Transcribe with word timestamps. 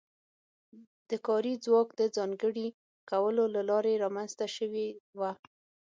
د 1.09 1.11
کاري 1.27 1.53
ځواک 1.65 1.89
د 1.95 2.01
ځانګړي 2.17 2.67
کولو 3.09 3.43
له 3.55 3.61
لارې 3.69 4.01
رامنځته 4.03 4.47
شوې 4.55 4.87
وه. 5.19 5.31